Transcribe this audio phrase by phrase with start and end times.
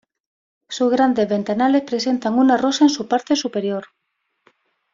[0.67, 3.85] Sus grandes ventanales presentan una rosa en su parte superior.